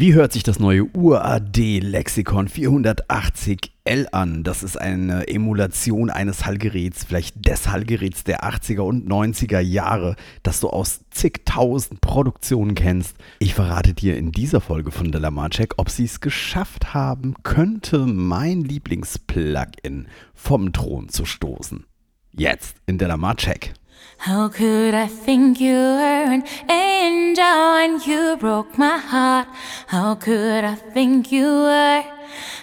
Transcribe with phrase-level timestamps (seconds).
[0.00, 4.44] Wie hört sich das neue UAD-Lexikon 480L an?
[4.44, 10.14] Das ist eine Emulation eines Hallgeräts, vielleicht des Hallgeräts der 80er und 90er Jahre,
[10.44, 13.16] das du aus zigtausend Produktionen kennst.
[13.40, 18.60] Ich verrate dir in dieser Folge von Delamarcheck, ob sie es geschafft haben könnte, mein
[18.60, 21.86] Lieblings-Plugin vom Thron zu stoßen.
[22.30, 23.74] Jetzt in Delamarcheck.
[24.18, 29.48] How could I think you were an angel when you broke my heart?
[29.86, 32.04] How could I think you were?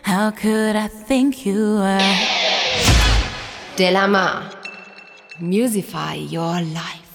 [0.04, 2.16] How could I think you were?
[3.78, 4.52] Delamar.
[5.40, 7.06] Musify your life.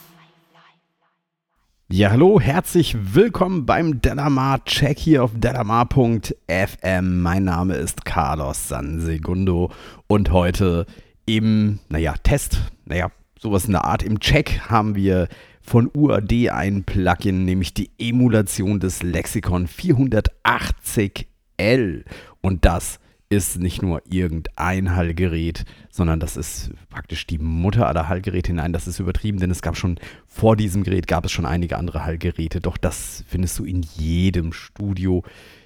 [1.92, 7.20] Ja, hallo, herzlich willkommen beim Delamar Check hier auf delamar.fm.
[7.20, 9.72] Mein Name ist Carlos Sansegundo
[10.06, 10.86] und heute
[11.26, 14.02] im, naja, Test, naja, sowas in der Art.
[14.02, 15.28] Im Check haben wir
[15.62, 22.04] von UAD ein Plugin, nämlich die Emulation des Lexikon 480L.
[22.40, 28.52] Und das ist nicht nur irgendein Hallgerät, sondern das ist praktisch die Mutter aller Hallgeräte.
[28.52, 31.78] Nein, das ist übertrieben, denn es gab schon vor diesem Gerät gab es schon einige
[31.78, 32.60] andere Hallgeräte.
[32.60, 35.22] Doch das findest du in jedem Studio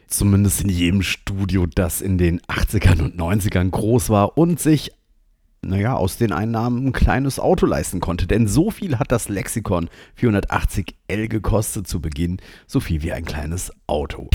[0.06, 4.92] zumindest in jedem Studio, das in den 80ern und 90ern groß war und sich
[5.64, 8.26] naja, aus den Einnahmen ein kleines Auto leisten konnte.
[8.26, 9.88] Denn so viel hat das Lexikon
[10.20, 14.28] 480L gekostet zu Beginn, so viel wie ein kleines Auto.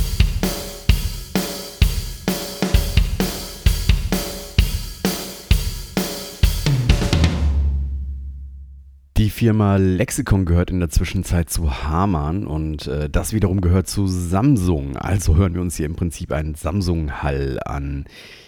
[9.20, 14.08] Die Firma Lexikon gehört in der Zwischenzeit zu Hamann und äh, das wiederum gehört zu
[14.08, 14.96] Samsung.
[14.96, 18.06] Also hören wir uns hier im Prinzip einen Samsung-Hall an.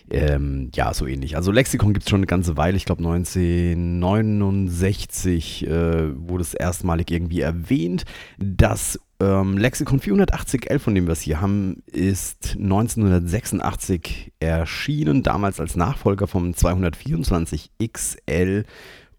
[0.10, 1.36] Ähm, ja, so ähnlich.
[1.36, 2.78] Also Lexikon gibt es schon eine ganze Weile.
[2.78, 8.06] Ich glaube 1969 äh, wurde es erstmalig irgendwie erwähnt.
[8.38, 15.76] Das ähm, Lexikon 480L, von dem wir es hier haben, ist 1986 erschienen, damals als
[15.76, 18.64] Nachfolger vom 224XL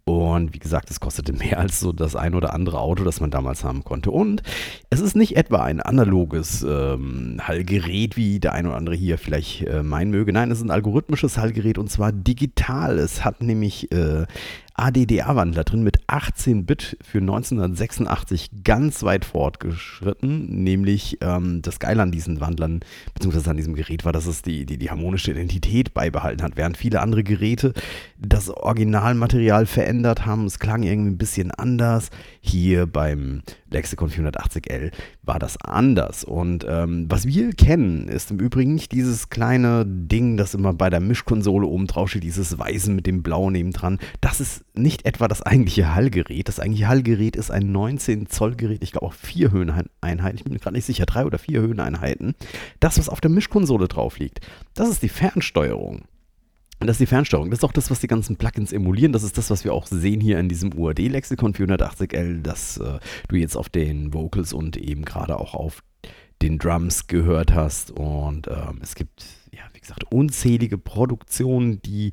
[0.04, 3.30] und wie gesagt, es kostete mehr als so das ein oder andere Auto, das man
[3.30, 4.10] damals haben konnte.
[4.10, 4.42] Und
[4.90, 9.62] es ist nicht etwa ein analoges ähm, Hallgerät, wie der ein oder andere hier vielleicht
[9.62, 10.32] äh, meinen möge.
[10.32, 12.98] Nein, es ist ein algorithmisches Hallgerät und zwar digital.
[12.98, 14.26] Es hat nämlich äh,
[14.74, 22.10] ADDA-Wandler drin mit 18 Bit für 1986 ganz weit fortgeschritten, nämlich ähm, das Geile an
[22.10, 22.80] diesen Wandlern,
[23.14, 26.76] beziehungsweise an diesem Gerät war, dass es die, die, die harmonische Identität beibehalten hat, während
[26.76, 27.72] viele andere Geräte
[28.18, 30.46] das Originalmaterial verändert haben.
[30.46, 32.10] Es klang irgendwie ein bisschen anders.
[32.40, 36.24] Hier beim Lexikon 480L war das anders.
[36.24, 40.90] Und ähm, was wir kennen, ist im Übrigen nicht dieses kleine Ding, das immer bei
[40.90, 43.98] der Mischkonsole oben drauf steht, dieses Weiße mit dem Blauen nebendran.
[44.20, 46.48] Das ist nicht etwa das eigentliche Hallgerät.
[46.48, 50.36] Das eigentliche Hallgerät ist ein 19 Zoll Gerät, ich glaube auch vier Höheneinheiten.
[50.36, 52.34] Ich bin mir gerade nicht sicher, drei oder vier Höheneinheiten.
[52.80, 54.40] Das, was auf der Mischkonsole drauf liegt,
[54.74, 56.04] das ist die Fernsteuerung.
[56.86, 57.50] Das ist die Fernsteuerung.
[57.50, 59.12] Das ist auch das, was die ganzen Plugins emulieren.
[59.12, 63.36] Das ist das, was wir auch sehen hier in diesem UAD-Lexikon 480L, das äh, du
[63.36, 65.82] jetzt auf den Vocals und eben gerade auch auf
[66.40, 67.92] den Drums gehört hast.
[67.92, 72.12] Und ähm, es gibt, ja, wie gesagt, unzählige Produktionen, die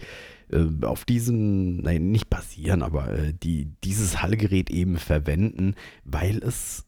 [0.51, 6.85] äh, auf diesem, nein, nicht basieren, aber äh, die dieses Hallgerät eben verwenden, weil es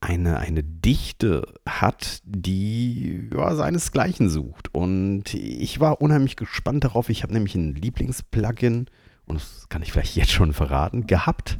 [0.00, 4.72] eine, eine Dichte hat, die ja, seinesgleichen sucht.
[4.74, 7.08] Und ich war unheimlich gespannt darauf.
[7.08, 8.86] Ich habe nämlich ein Lieblingsplugin,
[9.26, 11.58] und das kann ich vielleicht jetzt schon verraten, gehabt.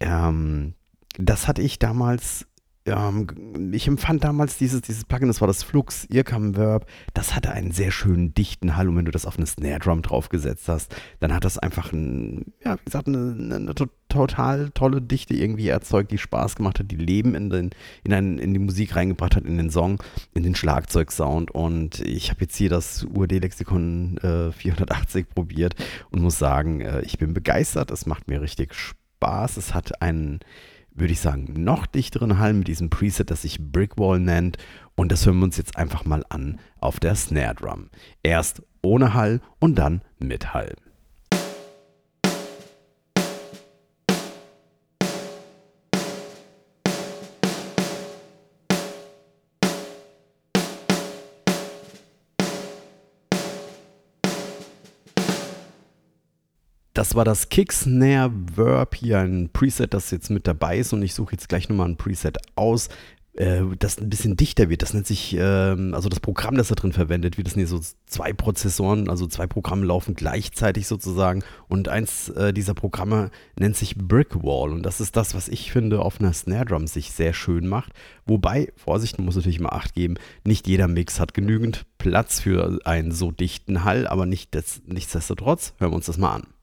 [0.00, 0.74] Ähm,
[1.18, 2.46] das hatte ich damals
[2.86, 7.50] ähm, ich empfand damals dieses, dieses Plugin, das war das Flux Earcam Verb, das hatte
[7.50, 10.94] einen sehr schönen dichten Hall und wenn du das auf eine Snare Drum draufgesetzt hast,
[11.20, 13.74] dann hat das einfach ein, ja, wie gesagt, eine, eine,
[14.08, 17.70] total tolle Dichte irgendwie erzeugt, die Spaß gemacht hat, die Leben in, den,
[18.04, 20.00] in, einen, in die Musik reingebracht hat, in den Song,
[20.32, 21.50] in den Schlagzeugsound.
[21.50, 25.74] Und ich habe jetzt hier das UAD-Lexikon äh, 480 probiert
[26.10, 30.40] und muss sagen, äh, ich bin begeistert, es macht mir richtig Spaß, es hat einen
[30.98, 34.58] würde ich sagen, noch dichteren Hall mit diesem Preset, das sich Brickwall nennt.
[34.94, 37.90] Und das hören wir uns jetzt einfach mal an auf der Snare Drum.
[38.22, 40.74] Erst ohne Hall und dann mit Hall.
[56.96, 61.02] Das war das Kick Snare Verb hier, ein Preset, das jetzt mit dabei ist und
[61.02, 62.88] ich suche jetzt gleich nochmal ein Preset aus.
[63.36, 64.80] äh, das ein bisschen dichter wird.
[64.80, 67.80] Das nennt sich, ähm, also das Programm, das da drin verwendet wird, das sind so
[68.06, 73.96] zwei Prozessoren, also zwei Programme laufen gleichzeitig sozusagen und eins äh, dieser Programme nennt sich
[73.96, 77.66] Brickwall und das ist das, was ich finde auf einer Snare Drum sich sehr schön
[77.66, 77.92] macht.
[78.24, 80.14] Wobei, Vorsicht, man muss natürlich immer Acht geben,
[80.44, 85.74] nicht jeder Mix hat genügend Platz für einen so dichten Hall, aber nicht des, nichtsdestotrotz,
[85.78, 86.55] hören wir uns das mal an.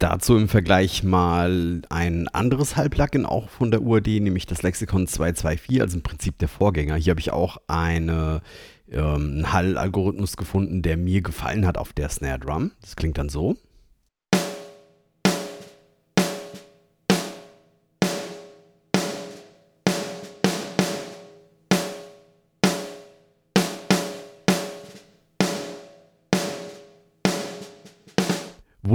[0.00, 5.82] Dazu im Vergleich mal ein anderes Hall-Plugin auch von der UAD, nämlich das Lexikon 224,
[5.82, 6.94] also im Prinzip der Vorgänger.
[6.94, 8.40] Hier habe ich auch eine,
[8.90, 12.70] ähm, einen Hall-Algorithmus gefunden, der mir gefallen hat auf der Snare Drum.
[12.80, 13.58] Das klingt dann so.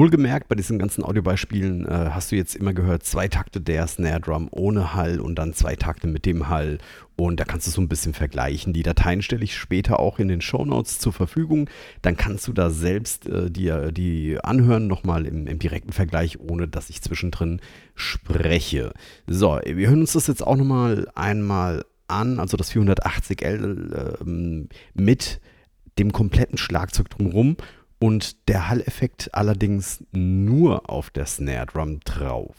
[0.05, 4.19] Wohlgemerkt, bei diesen ganzen Audiobeispielen äh, hast du jetzt immer gehört, zwei Takte der Snare
[4.19, 6.77] Drum ohne Hall und dann zwei Takte mit dem Hall.
[7.15, 8.71] Und da kannst du so ein bisschen vergleichen.
[8.71, 11.71] Die Dateien stelle ich später auch in den Show Notes zur Verfügung.
[12.03, 16.67] Dann kannst du da selbst äh, dir die anhören, nochmal im, im direkten Vergleich, ohne
[16.67, 17.59] dass ich zwischendrin
[17.95, 18.93] spreche.
[19.25, 25.41] So, wir hören uns das jetzt auch nochmal einmal an, also das 480L äh, mit
[25.97, 27.57] dem kompletten Schlagzeug drumherum
[27.99, 32.55] und der Hall-Effekt allerdings nur auf der Snare Drum drauf.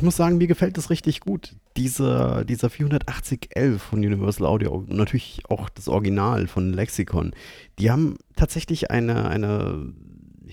[0.00, 1.56] Ich muss sagen, mir gefällt das richtig gut.
[1.76, 7.32] Diese, dieser 48011 von Universal Audio, natürlich auch das Original von Lexicon,
[7.78, 9.92] die haben tatsächlich eine, eine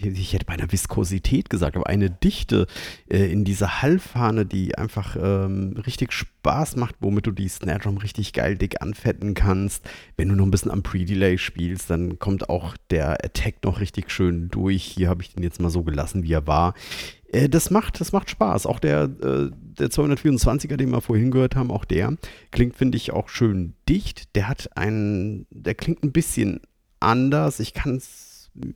[0.06, 2.68] ich hätte bei einer Viskosität gesagt, aber eine Dichte
[3.10, 7.98] äh, in dieser Hallfahne, die einfach ähm, richtig Spaß macht, womit du die Snare Drum
[7.98, 9.88] richtig geil dick anfetten kannst.
[10.16, 14.12] Wenn du noch ein bisschen am Pre-Delay spielst, dann kommt auch der Attack noch richtig
[14.12, 14.84] schön durch.
[14.84, 16.74] Hier habe ich den jetzt mal so gelassen, wie er war.
[17.32, 18.66] Äh, das macht, das macht Spaß.
[18.66, 22.16] Auch der, äh, der 224er, den wir vorhin gehört haben, auch der
[22.52, 24.36] klingt, finde ich, auch schön dicht.
[24.36, 26.62] Der hat einen, der klingt ein bisschen
[27.00, 27.60] anders.
[27.60, 28.27] Ich kann es,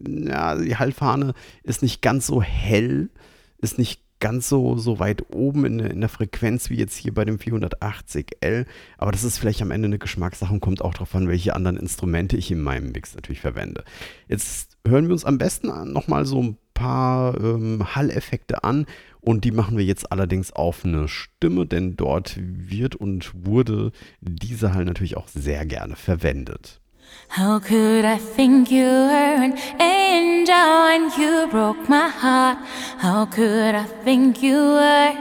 [0.08, 1.34] ja, die Hallfahne
[1.64, 3.10] ist nicht ganz so hell,
[3.58, 7.26] ist nicht ganz so, so weit oben in, in der Frequenz wie jetzt hier bei
[7.26, 8.66] dem 480L.
[8.98, 11.78] Aber das ist vielleicht am Ende eine Geschmackssache und kommt auch darauf an, welche anderen
[11.78, 13.84] Instrumente ich in meinem Mix natürlich verwende.
[14.30, 18.86] Jetzt hören wir uns am besten nochmal so ein paar ähm, Hall-Effekte an
[19.20, 24.74] und die machen wir jetzt allerdings auf eine Stimme, denn dort wird und wurde dieser
[24.74, 26.81] Hall natürlich auch sehr gerne verwendet.
[27.30, 32.58] How could I think you were an angel when you broke my heart?
[32.98, 35.14] How could I think you were?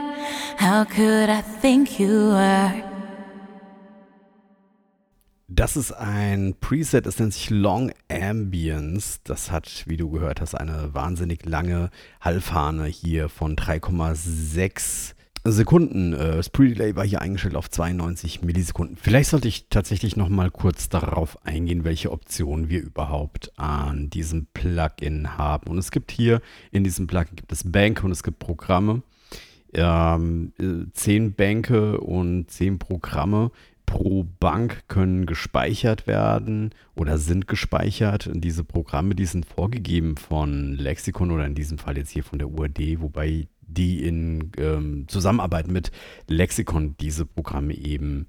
[0.57, 2.91] How could I think you were?
[5.47, 9.19] Das ist ein Preset, das nennt sich Long Ambience.
[9.23, 11.89] Das hat, wie du gehört hast, eine wahnsinnig lange
[12.21, 16.13] Hallfahne hier von 3,6 Sekunden.
[16.13, 18.97] Äh, das Pre-Delay war hier eingestellt auf 92 Millisekunden.
[18.97, 24.47] Vielleicht sollte ich tatsächlich noch mal kurz darauf eingehen, welche Optionen wir überhaupt an diesem
[24.53, 25.69] Plugin haben.
[25.69, 26.41] Und es gibt hier
[26.71, 29.01] in diesem Plugin gibt es Bänke und es gibt Programme.
[29.73, 33.51] Ähm, äh, zehn Bänke und zehn Programme
[33.85, 38.27] pro Bank können gespeichert werden oder sind gespeichert.
[38.27, 42.39] Und diese Programme, die sind vorgegeben von Lexikon oder in diesem Fall jetzt hier von
[42.39, 45.91] der UAD, wobei die in ähm, Zusammenarbeit mit
[46.27, 48.25] Lexikon diese Programme eben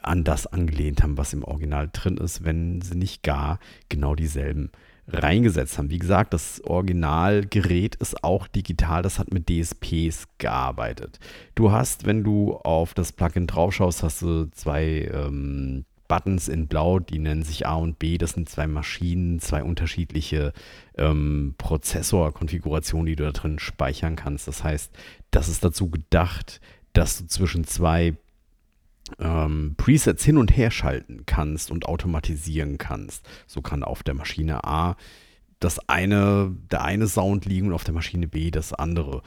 [0.00, 3.58] an das angelehnt haben, was im Original drin ist, wenn sie nicht gar
[3.88, 4.70] genau dieselben
[5.08, 5.90] reingesetzt haben.
[5.90, 11.18] Wie gesagt, das Originalgerät ist auch digital, das hat mit DSPs gearbeitet.
[11.54, 17.00] Du hast, wenn du auf das Plugin draufschaust, hast du zwei ähm, Buttons in Blau,
[17.00, 18.18] die nennen sich A und B.
[18.18, 20.52] Das sind zwei Maschinen, zwei unterschiedliche
[20.96, 24.46] ähm, Prozessorkonfigurationen, die du da drin speichern kannst.
[24.46, 24.92] Das heißt,
[25.32, 26.60] das ist dazu gedacht,
[26.92, 28.14] dass du zwischen zwei
[29.18, 33.28] ähm, Presets hin und her schalten kannst und automatisieren kannst.
[33.48, 34.96] So kann auf der Maschine A
[35.58, 39.22] das eine, der eine Sound liegen und auf der Maschine B das andere.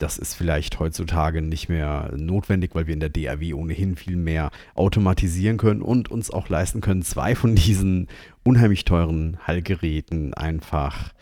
[0.00, 4.50] Das ist vielleicht heutzutage nicht mehr notwendig, weil wir in der DAW ohnehin viel mehr
[4.74, 8.08] automatisieren können und uns auch leisten können, zwei von diesen
[8.42, 11.12] unheimlich teuren Hallgeräten einfach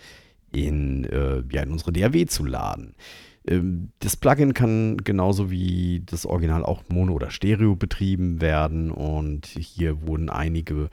[0.52, 2.94] in, äh, ja, in unsere DAW zu laden.
[3.48, 9.46] Ähm, das Plugin kann genauso wie das Original auch Mono oder Stereo betrieben werden und
[9.46, 10.88] hier wurden einige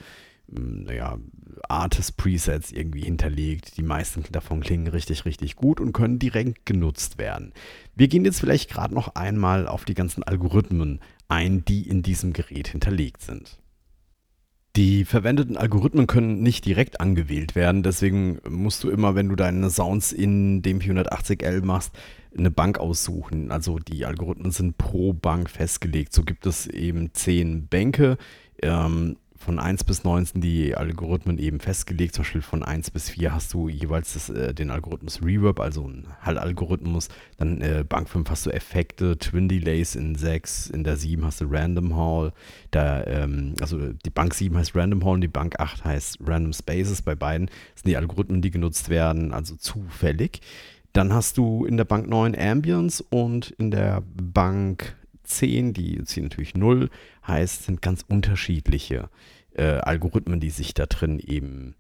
[0.48, 1.18] naja,
[1.68, 3.78] Artist-Presets irgendwie hinterlegt.
[3.78, 7.54] Die meisten davon klingen richtig, richtig gut und können direkt genutzt werden.
[7.96, 12.34] Wir gehen jetzt vielleicht gerade noch einmal auf die ganzen Algorithmen ein, die in diesem
[12.34, 13.60] Gerät hinterlegt sind.
[14.76, 19.70] Die verwendeten Algorithmen können nicht direkt angewählt werden, deswegen musst du immer, wenn du deine
[19.70, 21.98] Sounds in dem 480L machst,
[22.38, 23.52] eine Bank aussuchen.
[23.52, 26.12] Also die Algorithmen sind pro Bank festgelegt.
[26.12, 28.18] So gibt es eben zehn Bänke.
[28.62, 32.16] Ähm, von 1 bis 9 sind die Algorithmen eben festgelegt.
[32.16, 35.88] Zum Beispiel von 1 bis 4 hast du jeweils das, äh, den Algorithmus Reverb, also
[35.88, 37.10] ein Hall-Algorithmus.
[37.38, 41.42] Dann äh, Bank 5 hast du Effekte, Twin Delays in 6, in der 7 hast
[41.42, 42.34] du Random Hall.
[42.72, 46.52] Da, ähm, also die Bank 7 heißt Random Hall und die Bank 8 heißt Random
[46.52, 47.04] Spaces.
[47.04, 50.42] Bei beiden sind die Algorithmen, die genutzt werden, also zufällig.
[50.92, 56.24] Dann hast du in der Bank 9 Ambience und in der Bank 10, die ziehen
[56.24, 56.90] natürlich 0,
[57.28, 59.10] heißt, sind ganz unterschiedliche
[59.56, 61.76] äh, Algorithmen, die sich da drin eben,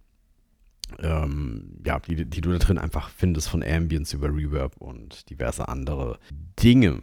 [0.99, 5.67] ähm, ja, die, die du da drin einfach findest von Ambience über Reverb und diverse
[5.67, 6.19] andere
[6.61, 7.01] Dinge.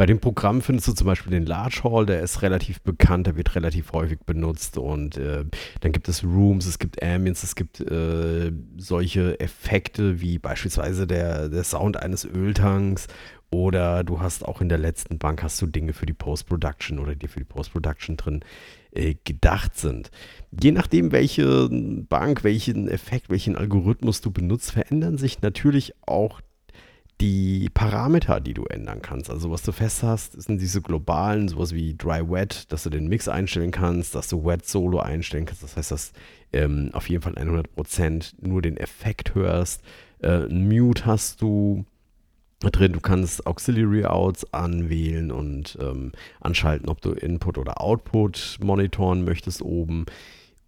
[0.00, 3.36] Bei dem Programm findest du zum Beispiel den Large Hall, der ist relativ bekannt, der
[3.36, 5.44] wird relativ häufig benutzt und äh,
[5.80, 11.50] dann gibt es Rooms, es gibt Ambience, es gibt äh, solche Effekte wie beispielsweise der,
[11.50, 13.08] der Sound eines Öltanks
[13.50, 17.14] oder du hast auch in der letzten Bank hast du Dinge für die Post-Production oder
[17.14, 18.40] die für die Post-Production drin
[18.92, 20.10] äh, gedacht sind.
[20.62, 26.40] Je nachdem, welche Bank, welchen Effekt, welchen Algorithmus du benutzt, verändern sich natürlich auch
[27.20, 29.30] die Parameter, die du ändern kannst.
[29.30, 33.08] Also was du fest hast, sind diese globalen, sowas wie Dry Wet, dass du den
[33.08, 35.62] Mix einstellen kannst, dass du Wet Solo einstellen kannst.
[35.62, 36.12] Das heißt, dass
[36.52, 39.82] ähm, auf jeden Fall 100% nur den Effekt hörst.
[40.22, 41.84] Äh, Mute hast du
[42.60, 42.92] drin.
[42.92, 49.62] Du kannst Auxiliary Outs anwählen und ähm, anschalten, ob du Input oder Output monitoren möchtest
[49.62, 50.06] oben.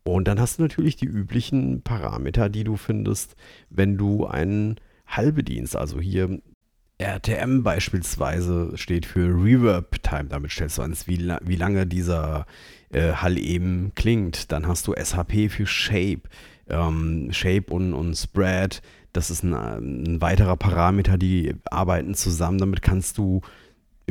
[0.05, 3.37] Und dann hast du natürlich die üblichen Parameter, die du findest,
[3.71, 5.77] wenn du einen Hall bedienst.
[5.77, 6.41] Also hier
[6.99, 10.27] RTM beispielsweise steht für Reverb Time.
[10.27, 12.47] Damit stellst du an, wie, wie lange dieser
[12.91, 14.53] äh, Hall eben klingt.
[14.53, 16.23] Dann hast du SHP für Shape.
[16.69, 18.83] Ähm, Shape und, und Spread
[19.13, 22.59] das ist ein, ein weiterer Parameter, die arbeiten zusammen.
[22.59, 23.43] Damit kannst du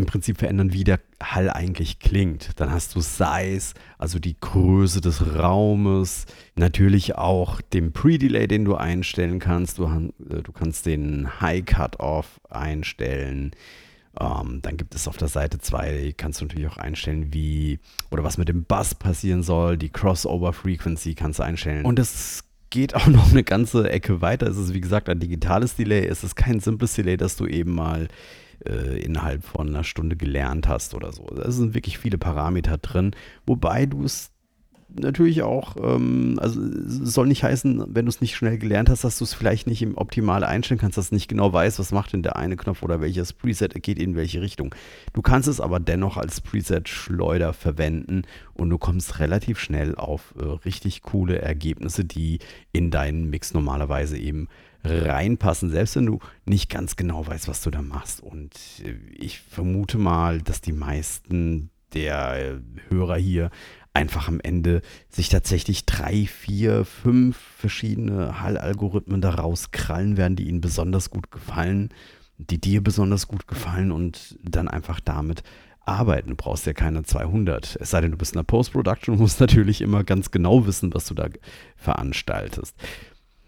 [0.01, 2.59] im Prinzip verändern, wie der Hall eigentlich klingt.
[2.59, 8.75] Dann hast du Size, also die Größe des Raumes, natürlich auch den Pre-Delay, den du
[8.75, 9.77] einstellen kannst.
[9.77, 13.51] Du, äh, du kannst den High Cut-Off einstellen.
[14.19, 17.79] Ähm, dann gibt es auf der Seite 2, kannst du natürlich auch einstellen, wie
[18.09, 19.77] oder was mit dem Bass passieren soll.
[19.77, 21.85] Die Crossover Frequency kannst du einstellen.
[21.85, 24.47] Und das geht auch noch eine ganze Ecke weiter.
[24.47, 26.07] Es ist, wie gesagt, ein digitales Delay.
[26.07, 28.07] Es ist kein simples Delay, das du eben mal
[28.65, 31.25] äh, innerhalb von einer Stunde gelernt hast oder so.
[31.25, 33.11] Da sind wirklich viele Parameter drin,
[33.45, 34.31] wobei du es
[34.99, 39.03] natürlich auch, ähm, also es soll nicht heißen, wenn du es nicht schnell gelernt hast,
[39.03, 41.91] dass du es vielleicht nicht im Optimal einstellen kannst, dass du nicht genau weißt, was
[41.91, 44.75] macht denn der eine Knopf oder welches Preset geht in welche Richtung.
[45.13, 50.43] Du kannst es aber dennoch als Preset-Schleuder verwenden und du kommst relativ schnell auf äh,
[50.43, 52.39] richtig coole Ergebnisse, die
[52.71, 54.47] in deinen Mix normalerweise eben
[54.83, 58.21] reinpassen, selbst wenn du nicht ganz genau weißt, was du da machst.
[58.21, 62.59] Und äh, ich vermute mal, dass die meisten der äh,
[62.89, 63.51] Hörer hier
[63.93, 70.61] einfach am Ende sich tatsächlich drei, vier, fünf verschiedene Hall-Algorithmen daraus krallen werden, die ihnen
[70.61, 71.89] besonders gut gefallen,
[72.37, 75.43] die dir besonders gut gefallen und dann einfach damit
[75.85, 76.29] arbeiten.
[76.29, 77.77] Du brauchst ja keine 200.
[77.81, 80.93] Es sei denn, du bist in der Post-Production und musst natürlich immer ganz genau wissen,
[80.93, 81.27] was du da
[81.75, 82.75] veranstaltest.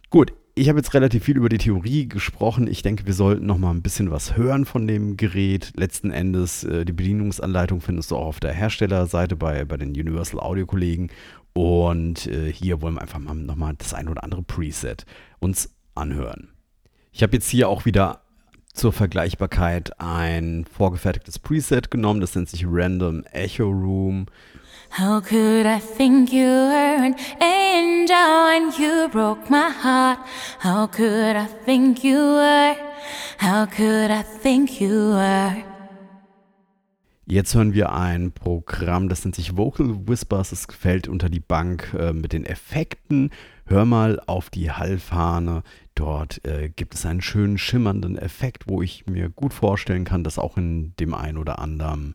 [0.09, 2.67] Gut, ich habe jetzt relativ viel über die Theorie gesprochen.
[2.67, 5.71] Ich denke, wir sollten noch mal ein bisschen was hören von dem Gerät.
[5.75, 10.39] Letzten Endes, äh, die Bedienungsanleitung findest du auch auf der Herstellerseite bei, bei den Universal
[10.39, 11.09] Audio Kollegen.
[11.53, 15.05] Und äh, hier wollen wir einfach mal noch mal das ein oder andere Preset
[15.39, 16.49] uns anhören.
[17.11, 18.21] Ich habe jetzt hier auch wieder
[18.73, 22.21] zur Vergleichbarkeit ein vorgefertigtes Preset genommen.
[22.21, 24.27] Das nennt sich Random Echo Room.
[24.95, 30.19] How could I think you were an angel when you broke my heart?
[30.59, 32.75] How could I think you were?
[33.39, 35.55] How could I think you were?
[37.25, 40.51] Jetzt hören wir ein Programm, das nennt sich Vocal Whispers.
[40.51, 43.31] Es fällt unter die Bank äh, mit den Effekten.
[43.65, 45.63] Hör mal auf die Hallfahne.
[45.95, 50.37] Dort äh, gibt es einen schönen schimmernden Effekt, wo ich mir gut vorstellen kann, dass
[50.37, 52.13] auch in dem einen oder anderen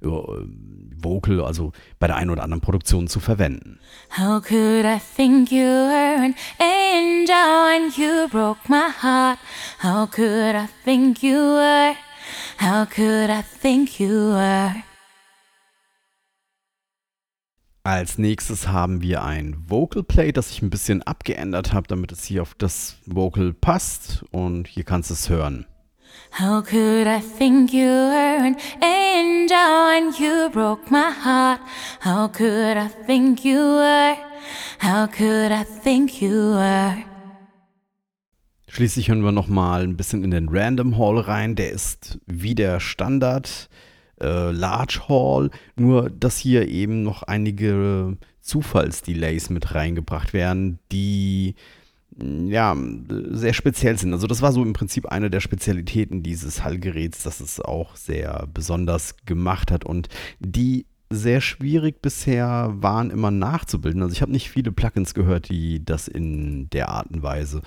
[0.00, 3.80] Vocal, also bei der einen oder anderen Produktion zu verwenden.
[4.16, 9.38] How could I think you were an angel when you broke my heart?
[9.82, 11.94] How could I think you were?
[12.58, 14.74] How could I think you were?
[17.82, 22.24] Als nächstes haben wir ein Vocal Play, das ich ein bisschen abgeändert habe, damit es
[22.24, 24.22] hier auf das Vocal passt.
[24.30, 25.66] Und hier kannst du es hören.
[26.38, 31.60] How could I think you were an angel when you broke my heart?
[32.00, 34.16] How could I think you were?
[34.78, 36.96] How could I think you were?
[38.68, 41.56] Schließlich hören wir nochmal ein bisschen in den Random Hall rein.
[41.56, 43.68] Der ist wie der Standard
[44.20, 51.56] äh, Large Hall, nur dass hier eben noch einige Zufallsdelays mit reingebracht werden, die
[52.18, 52.76] ja,
[53.30, 54.12] sehr speziell sind.
[54.12, 58.48] Also das war so im Prinzip eine der Spezialitäten dieses Hallgeräts, dass es auch sehr
[58.52, 64.02] besonders gemacht hat und die sehr schwierig bisher waren, immer nachzubilden.
[64.02, 67.62] Also ich habe nicht viele Plugins gehört, die das in der Art und Weise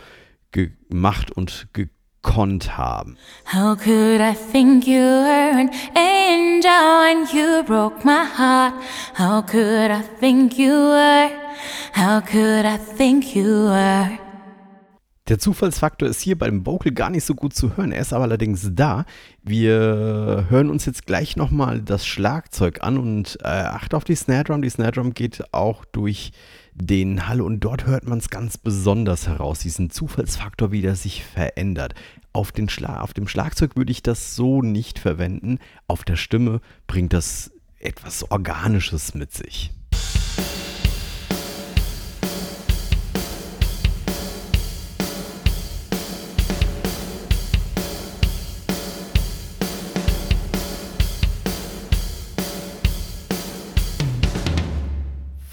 [0.51, 3.17] gemacht und gekonnt haben.
[3.51, 8.75] How could I think you were an angel when you broke my heart?
[9.17, 11.29] How could I think you were?
[11.93, 14.09] How could I think you were?
[15.29, 17.93] Der Zufallsfaktor ist hier beim Vocal gar nicht so gut zu hören.
[17.93, 19.05] Er ist aber allerdings da.
[19.41, 24.43] Wir hören uns jetzt gleich nochmal das Schlagzeug an und äh, acht auf die Snare
[24.43, 24.61] Drum.
[24.61, 26.33] Die Snare Drum geht auch durch
[26.73, 31.23] den Hall und dort hört man es ganz besonders heraus, diesen Zufallsfaktor, wie der sich
[31.23, 31.95] verändert.
[32.33, 35.59] Auf, den Schla auf dem Schlagzeug würde ich das so nicht verwenden.
[35.87, 37.49] Auf der Stimme bringt das
[37.79, 39.71] etwas Organisches mit sich.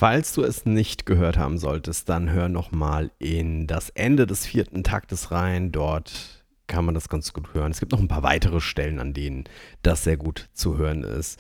[0.01, 4.83] Falls du es nicht gehört haben solltest, dann hör nochmal in das Ende des vierten
[4.83, 5.73] Taktes rein.
[5.73, 7.71] Dort kann man das ganz gut hören.
[7.71, 9.45] Es gibt noch ein paar weitere Stellen, an denen
[9.83, 11.39] das sehr gut zu hören ist.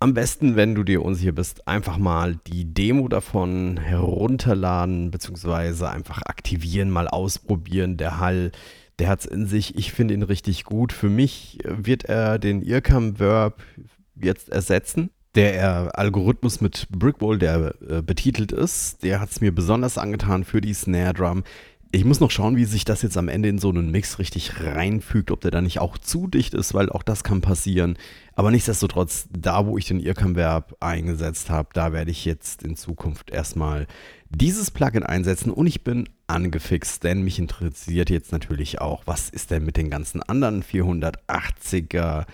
[0.00, 6.20] Am besten, wenn du dir unsicher bist, einfach mal die Demo davon herunterladen, beziehungsweise einfach
[6.26, 7.96] aktivieren, mal ausprobieren.
[7.96, 8.52] Der Hall,
[8.98, 9.76] der hat es in sich.
[9.78, 10.92] Ich finde ihn richtig gut.
[10.92, 13.62] Für mich wird er den Irkam Verb
[14.14, 19.98] jetzt ersetzen der Algorithmus mit Brickwall, der äh, betitelt ist, der hat es mir besonders
[19.98, 21.44] angetan für die Snare Drum.
[21.90, 24.60] Ich muss noch schauen, wie sich das jetzt am Ende in so einen Mix richtig
[24.60, 27.96] reinfügt, ob der da nicht auch zu dicht ist, weil auch das kann passieren.
[28.34, 33.30] Aber nichtsdestotrotz, da wo ich den Irrcam-Verb eingesetzt habe, da werde ich jetzt in Zukunft
[33.30, 33.86] erstmal
[34.28, 39.50] dieses Plugin einsetzen und ich bin angefixt, denn mich interessiert jetzt natürlich auch, was ist
[39.50, 42.26] denn mit den ganzen anderen 480er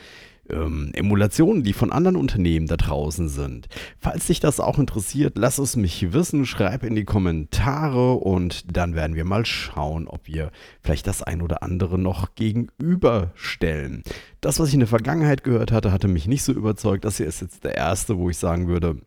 [0.50, 3.68] ähm, Emulationen, die von anderen Unternehmen da draußen sind.
[3.98, 8.94] Falls dich das auch interessiert, lass es mich wissen, schreib in die Kommentare und dann
[8.94, 10.50] werden wir mal schauen, ob wir
[10.82, 14.02] vielleicht das ein oder andere noch gegenüberstellen.
[14.40, 17.04] Das, was ich in der Vergangenheit gehört hatte, hatte mich nicht so überzeugt.
[17.04, 18.98] Das hier ist jetzt der erste, wo ich sagen würde,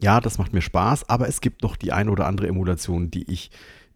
[0.00, 3.30] ja, das macht mir Spaß, aber es gibt noch die ein oder andere Emulation, die
[3.30, 3.50] ich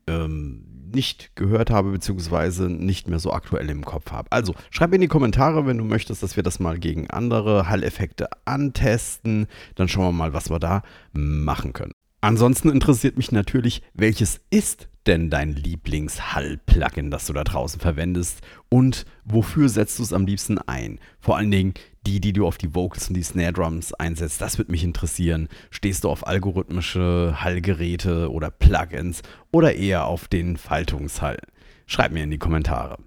[0.07, 4.32] ähm, nicht gehört habe, beziehungsweise nicht mehr so aktuell im Kopf habe.
[4.32, 8.28] Also schreib in die Kommentare, wenn du möchtest, dass wir das mal gegen andere Hall-Effekte
[8.44, 9.46] antesten.
[9.76, 10.82] Dann schauen wir mal, was wir da
[11.12, 11.92] machen können.
[12.20, 19.05] Ansonsten interessiert mich natürlich, welches ist denn dein Lieblings-Hall-Plugin, das du da draußen verwendest und
[19.24, 20.98] wofür setzt du es am liebsten ein?
[21.20, 21.74] Vor allen Dingen
[22.07, 25.48] die, die du auf die Vocals und die Snare Drums einsetzt, das würde mich interessieren.
[25.70, 31.38] Stehst du auf algorithmische Hallgeräte oder Plugins oder eher auf den Faltungshall?
[31.87, 32.98] Schreib mir in die Kommentare.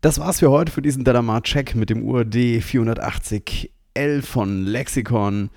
[0.00, 5.50] Das war's für heute für diesen Dalamar-Check mit dem UAD 480L von Lexicon.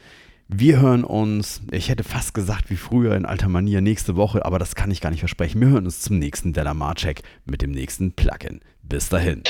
[0.47, 4.59] Wir hören uns, ich hätte fast gesagt wie früher in alter Manier nächste Woche, aber
[4.59, 5.59] das kann ich gar nicht versprechen.
[5.59, 8.59] Wir hören uns zum nächsten Delamar-Check mit dem nächsten Plugin.
[8.83, 9.41] Bis dahin.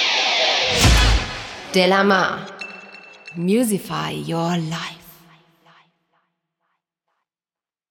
[1.74, 2.48] Delamar.
[3.36, 5.05] Musify your life.